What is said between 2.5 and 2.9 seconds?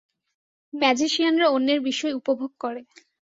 করে।